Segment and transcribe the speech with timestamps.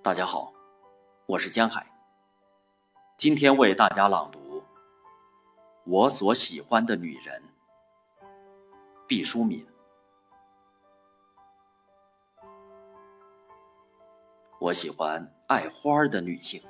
[0.00, 0.52] 大家好，
[1.26, 1.84] 我是江海。
[3.16, 4.60] 今天为大家朗读
[5.84, 7.42] 《我所喜欢的女人》，
[9.08, 9.66] 毕淑敏。
[14.60, 16.62] 我喜欢爱花的女性。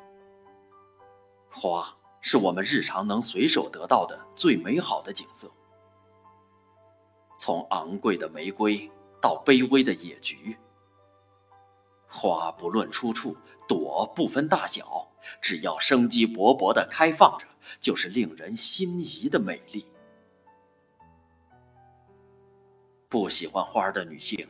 [1.50, 5.50] 花是我们日常能随手得到的最美好的景色，
[7.38, 8.90] 从昂贵的玫瑰
[9.20, 10.58] 到卑微的野菊。
[12.08, 13.36] 花不论出处，
[13.68, 15.06] 朵不分大小，
[15.40, 17.46] 只要生机勃勃地开放着，
[17.80, 19.86] 就是令人心仪的美丽。
[23.10, 24.48] 不喜欢花的女性，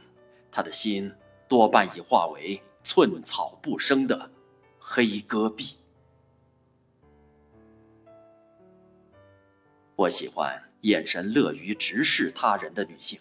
[0.51, 1.13] 她的心
[1.49, 4.31] 多半已化为寸草不生的
[4.79, 5.77] 黑戈壁。
[9.97, 13.19] 我喜欢眼神乐于直视他人的女性，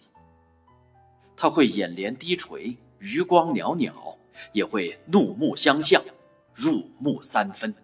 [1.36, 4.16] 她会眼帘低垂，余光袅袅。
[4.52, 6.02] 也会怒目相向，
[6.54, 7.74] 入木三分。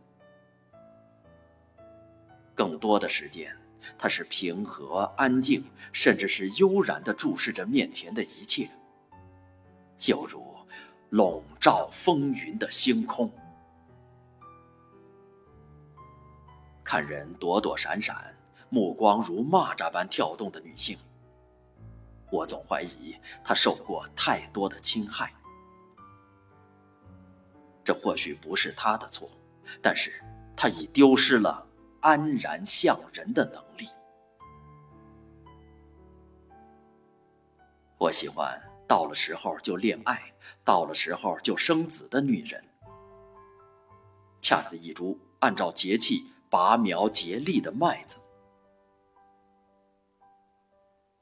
[2.55, 3.56] 更多的时间，
[3.98, 8.70] 他是平和安静，甚至是悠然地注视着面前的一切，
[10.06, 10.55] 犹如
[11.11, 13.30] 笼罩风云的星空。
[16.84, 18.36] 看人躲躲闪闪，
[18.68, 20.96] 目光如蚂蚱般跳动的女性，
[22.30, 25.33] 我总怀疑她受过太多的侵害。
[27.84, 29.30] 这或许不是他的错，
[29.82, 30.10] 但是
[30.56, 31.66] 他已丢失了
[32.00, 33.88] 安然向人的能力。
[37.98, 40.32] 我喜欢到了时候就恋爱，
[40.64, 42.62] 到了时候就生子的女人，
[44.40, 48.18] 恰似一株按照节气拔苗结粒的麦子。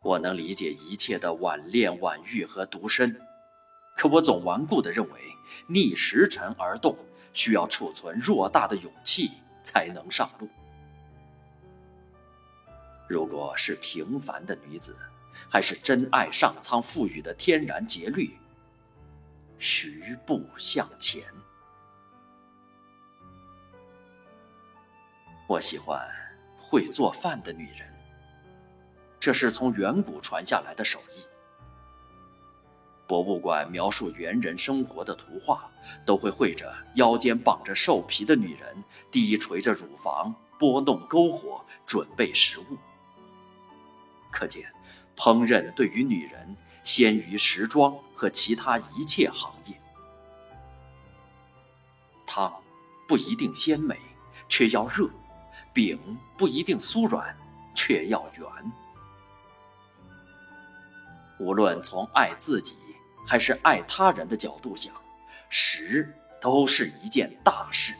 [0.02, 3.20] 我能理解一切的晚恋、晚育和独身。
[4.02, 5.36] 可我总顽固地认为，
[5.68, 6.98] 逆时辰而动，
[7.32, 9.30] 需要储存偌大的勇气
[9.62, 10.48] 才能上路。
[13.08, 14.96] 如果是平凡的女子，
[15.48, 18.36] 还是真爱上苍赋予的天然节律，
[19.60, 21.22] 徐步向前。
[25.46, 26.04] 我喜欢
[26.58, 27.88] 会做饭的女人，
[29.20, 31.31] 这是从远古传下来的手艺。
[33.06, 35.70] 博物馆描述猿人生活的图画，
[36.06, 42.78] 都会绘着腰间绑着兽皮的女人，低垂着乳房，拨弄篝火，准备食物。
[44.30, 44.72] 可见，
[45.14, 49.78] 烹饪对于女人先于时装和其他一切行业。
[52.24, 52.54] 汤
[53.06, 53.98] 不一定鲜美，
[54.48, 55.06] 却要热；
[55.74, 57.36] 饼不一定酥软，
[57.74, 58.72] 却要圆。
[61.38, 62.76] 无论从爱自己。
[63.24, 64.92] 还是爱他人的角度想，
[65.48, 67.94] 食都是一件大事。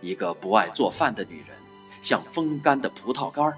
[0.00, 1.56] 一个不爱做饭的女人，
[2.02, 3.52] 像风干的葡萄干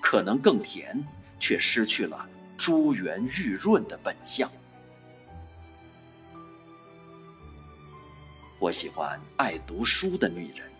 [0.00, 1.06] 可能更甜，
[1.38, 4.50] 却失去了珠圆玉润的本相。
[8.58, 10.70] 我喜欢爱读书的女人。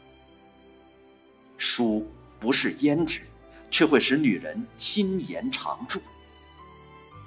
[1.57, 2.07] 书
[2.39, 3.21] 不是胭脂，
[3.71, 6.01] 却会使女人心颜常驻。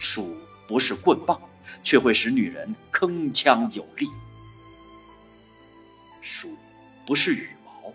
[0.04, 0.36] 书
[0.68, 1.40] 不是棍棒，
[1.82, 4.06] 却会使女人铿锵有力；
[6.20, 6.58] 书
[7.06, 7.94] 不是羽毛，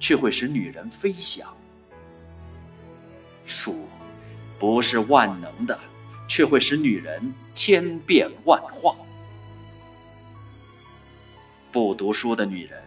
[0.00, 1.46] 却会使女人飞翔；
[3.44, 3.86] 书
[4.58, 5.78] 不是万能的，
[6.26, 8.96] 却会使女人千变万化。
[11.70, 12.82] 不读书的女人，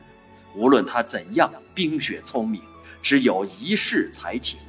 [0.56, 2.60] 无论她怎样冰雪聪明，
[3.04, 4.60] 只有一世才情，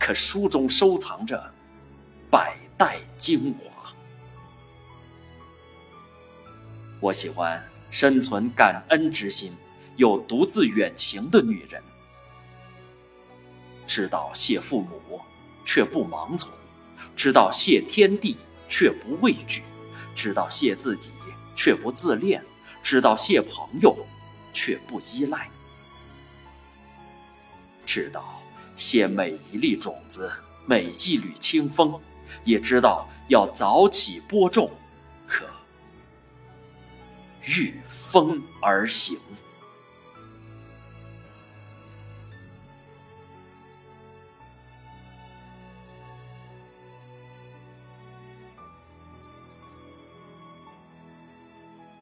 [0.00, 1.54] 可书中收藏着
[2.28, 2.58] 百。
[2.78, 3.92] 带精华。
[7.00, 9.52] 我喜欢深存感恩之心
[9.96, 11.82] 又独自远行的女人，
[13.86, 15.20] 知道谢父母
[15.64, 16.50] 却不盲从，
[17.16, 18.36] 知道谢天地
[18.68, 19.62] 却不畏惧，
[20.14, 21.12] 知道谢自己
[21.56, 22.44] 却不自恋，
[22.82, 23.96] 知道谢朋友
[24.52, 25.50] 却不依赖，
[27.84, 28.40] 知道
[28.76, 30.30] 谢每一粒种子，
[30.66, 32.00] 每一缕清风。
[32.44, 34.70] 也知道要早起播种，
[35.26, 35.44] 可
[37.44, 39.18] 御风而行。